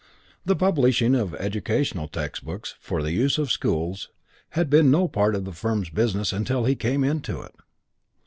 The 0.45 0.55
publishing 0.55 1.13
of 1.13 1.35
educational 1.35 2.07
textbooks 2.07 2.73
"for 2.79 3.03
the 3.03 3.11
use 3.11 3.37
of 3.37 3.51
schools" 3.51 4.09
had 4.57 4.67
been 4.67 4.89
no 4.89 5.07
part 5.07 5.35
of 5.35 5.45
the 5.45 5.53
firm's 5.53 5.91
business 5.91 6.33
until 6.33 6.65
he 6.65 6.73
came 6.75 7.03
into 7.03 7.41
it. 7.43 7.53